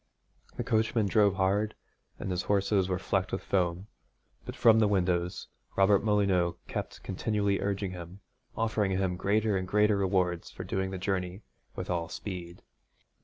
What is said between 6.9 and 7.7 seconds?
continually